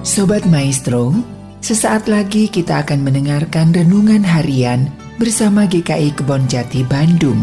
[0.00, 1.12] Sobat Maestro,
[1.60, 4.88] sesaat lagi kita akan mendengarkan renungan harian
[5.20, 7.36] bersama GKI Kebon Jati Bandung.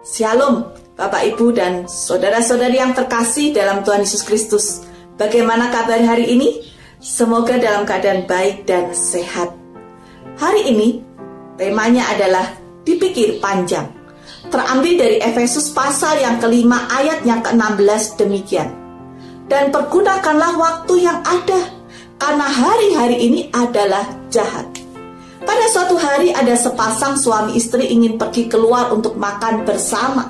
[0.00, 0.64] Shalom,
[0.96, 4.88] Bapak Ibu dan saudara-saudari yang terkasih dalam Tuhan Yesus Kristus.
[5.20, 6.64] Bagaimana kabar hari ini?
[7.04, 9.65] Semoga dalam keadaan baik dan sehat.
[10.36, 11.00] Hari ini
[11.56, 12.44] temanya adalah
[12.84, 13.88] dipikir panjang.
[14.52, 18.68] Terambil dari Efesus pasal yang kelima ayatnya ke-16 demikian.
[19.48, 21.72] Dan pergunakanlah waktu yang ada,
[22.20, 24.68] karena hari-hari ini adalah jahat.
[25.40, 30.28] Pada suatu hari ada sepasang suami istri ingin pergi keluar untuk makan bersama.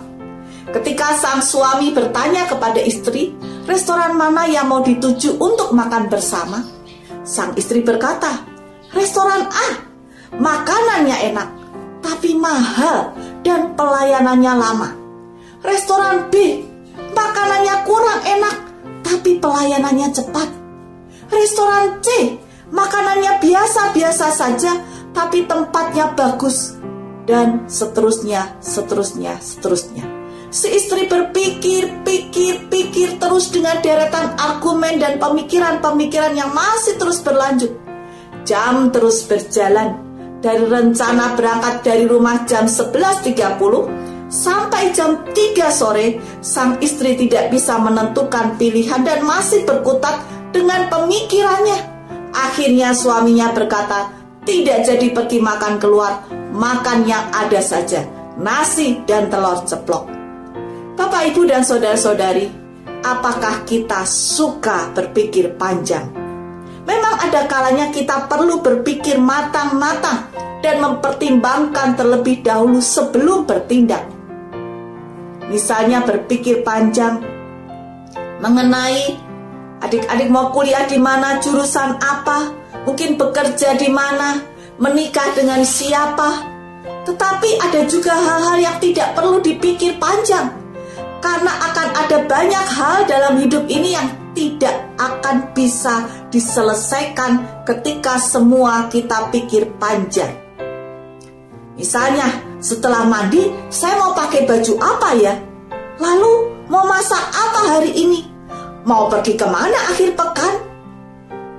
[0.70, 3.34] Ketika sang suami bertanya kepada istri,
[3.66, 6.62] restoran mana yang mau dituju untuk makan bersama?
[7.24, 8.45] Sang istri berkata,
[8.93, 9.85] restoran A,
[10.35, 11.49] makanannya enak,
[12.02, 13.15] tapi mahal
[13.46, 14.91] dan pelayanannya lama.
[15.63, 16.63] Restoran B,
[17.15, 18.57] makanannya kurang enak,
[19.07, 20.49] tapi pelayanannya cepat.
[21.30, 22.38] Restoran C,
[22.71, 24.73] makanannya biasa-biasa saja,
[25.10, 26.79] tapi tempatnya bagus
[27.27, 30.07] dan seterusnya, seterusnya, seterusnya.
[30.46, 37.74] Si istri berpikir, pikir, pikir terus dengan deretan argumen dan pemikiran-pemikiran yang masih terus berlanjut.
[38.46, 40.05] Jam terus berjalan
[40.40, 47.78] dari rencana berangkat dari rumah jam 11.30 sampai jam 3 sore, sang istri tidak bisa
[47.78, 51.78] menentukan pilihan dan masih berkutat dengan pemikirannya.
[52.37, 54.12] Akhirnya suaminya berkata,
[54.46, 58.04] tidak jadi pergi makan keluar, makan yang ada saja,
[58.38, 60.06] nasi dan telur ceplok.
[60.96, 62.48] Bapak, Ibu, dan saudara-saudari,
[63.04, 66.25] apakah kita suka berpikir panjang?
[66.87, 70.31] Memang ada kalanya kita perlu berpikir matang-matang
[70.62, 74.06] dan mempertimbangkan terlebih dahulu sebelum bertindak.
[75.50, 77.22] Misalnya berpikir panjang
[78.38, 79.19] mengenai
[79.83, 82.55] adik-adik mau kuliah di mana, jurusan apa,
[82.87, 84.38] mungkin bekerja di mana,
[84.78, 86.55] menikah dengan siapa.
[87.06, 90.50] Tetapi ada juga hal-hal yang tidak perlu dipikir panjang.
[91.19, 98.89] Karena akan ada banyak hal dalam hidup ini yang tidak akan bisa diselesaikan ketika semua
[98.89, 100.33] kita pikir panjang.
[101.77, 102.25] Misalnya,
[102.57, 105.37] setelah mandi, saya mau pakai baju apa ya?
[106.01, 106.33] Lalu,
[106.73, 108.25] mau masak apa hari ini?
[108.89, 110.55] Mau pergi ke mana akhir pekan?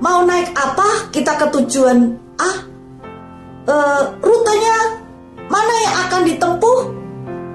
[0.01, 2.51] Mau naik apa kita ke tujuan A?
[3.67, 3.75] E,
[4.21, 4.77] rutenya
[5.49, 6.79] mana yang akan ditempuh?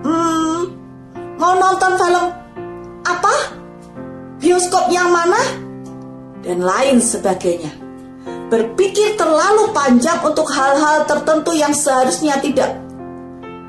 [0.03, 0.60] Hmm,
[1.38, 2.26] mau nonton film
[3.06, 3.34] apa?
[4.42, 5.38] Bioskop yang mana?
[6.42, 7.70] Dan lain sebagainya.
[8.50, 12.76] Berpikir terlalu panjang untuk hal-hal tertentu yang seharusnya tidak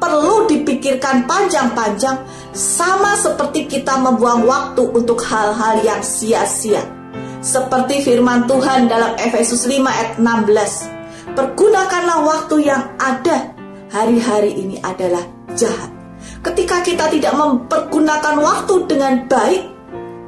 [0.02, 2.20] perlu dipikirkan panjang-panjang
[2.52, 6.84] sama seperti kita membuang waktu untuk hal-hal yang sia-sia
[7.44, 11.36] seperti firman Tuhan dalam Efesus 5 ayat 16.
[11.36, 13.52] Pergunakanlah waktu yang ada.
[13.92, 15.22] Hari-hari ini adalah
[15.54, 15.92] jahat.
[16.42, 19.62] Ketika kita tidak mempergunakan waktu dengan baik,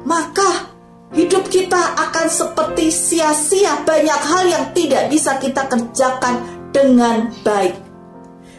[0.06, 0.70] maka
[1.16, 6.42] hidup kita akan seperti sia-sia banyak hal yang tidak bisa kita kerjakan
[6.74, 7.78] dengan baik.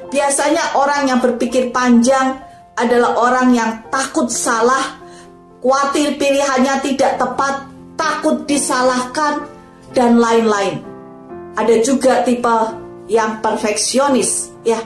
[0.07, 2.39] Biasanya orang yang berpikir panjang
[2.79, 5.03] adalah orang yang takut salah,
[5.59, 7.67] khawatir pilihannya tidak tepat,
[7.99, 9.51] takut disalahkan,
[9.91, 10.79] dan lain-lain.
[11.59, 12.71] Ada juga tipe
[13.11, 14.79] yang perfeksionis, ya.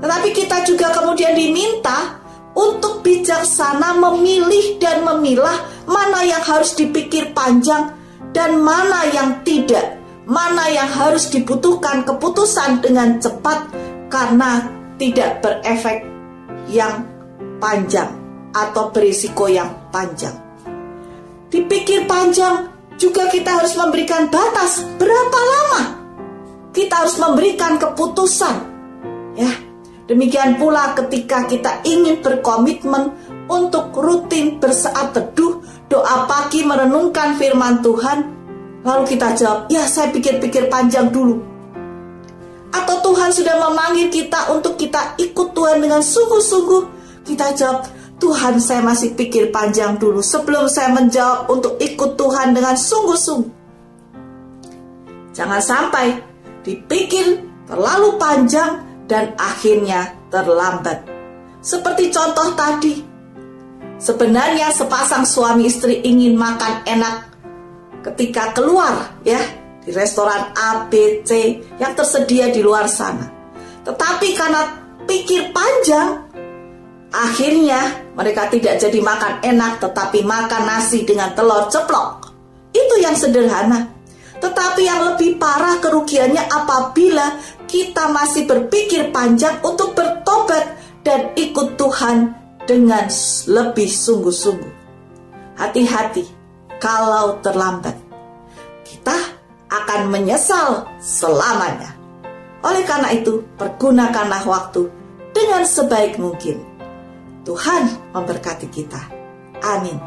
[0.00, 2.16] Tetapi kita juga kemudian diminta
[2.56, 7.95] untuk bijaksana memilih dan memilah mana yang harus dipikir panjang
[8.36, 9.96] dan mana yang tidak,
[10.28, 13.72] mana yang harus dibutuhkan keputusan dengan cepat
[14.12, 14.68] karena
[15.00, 16.04] tidak berefek
[16.68, 17.00] yang
[17.56, 18.12] panjang
[18.52, 20.36] atau berisiko yang panjang
[21.56, 22.68] dipikir panjang,
[23.00, 25.82] juga kita harus memberikan batas berapa lama
[26.76, 28.56] kita harus memberikan keputusan.
[29.32, 29.48] Ya,
[30.04, 33.16] demikian pula ketika kita ingin berkomitmen
[33.48, 38.18] untuk rutin bersaat teduh, doa pagi merenungkan firman Tuhan,
[38.82, 41.38] lalu kita jawab, "Ya, saya pikir-pikir panjang dulu."
[42.74, 46.82] Atau Tuhan sudah memanggil kita untuk kita ikut Tuhan dengan sungguh-sungguh,
[47.24, 52.72] kita jawab, Tuhan saya masih pikir panjang dulu sebelum saya menjawab untuk ikut Tuhan dengan
[52.72, 53.52] sungguh-sungguh.
[55.36, 56.16] Jangan sampai
[56.64, 61.04] dipikir terlalu panjang dan akhirnya terlambat.
[61.60, 63.15] Seperti contoh tadi,
[63.96, 67.16] sebenarnya sepasang suami istri ingin makan enak
[68.12, 69.40] ketika keluar ya
[69.86, 70.90] di restoran A,
[71.78, 73.30] yang tersedia di luar sana.
[73.86, 74.62] Tetapi karena
[75.06, 76.26] pikir panjang,
[77.14, 82.34] akhirnya mereka tidak jadi makan enak tetapi makan nasi dengan telur ceplok.
[82.74, 83.94] Itu yang sederhana.
[84.36, 87.40] Tetapi yang lebih parah kerugiannya apabila
[87.70, 90.76] kita masih berpikir panjang untuk bertobat
[91.06, 93.06] dan ikut Tuhan dengan
[93.46, 94.74] lebih sungguh-sungguh.
[95.56, 96.26] Hati-hati
[96.82, 97.96] kalau terlambat.
[98.84, 99.16] Kita
[99.70, 101.94] akan menyesal selamanya.
[102.66, 104.90] Oleh karena itu, pergunakanlah waktu
[105.30, 106.60] dengan sebaik mungkin.
[107.46, 109.00] Tuhan memberkati kita.
[109.62, 109.98] Amin.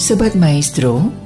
[0.00, 1.25] Sobat Maestro,